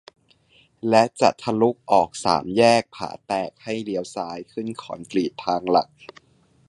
[0.89, 5.89] และจะทะลุออกสามแยกผาแตกให้เลี้ยวซ้ายขึ้นคอนกรีตทางหลัก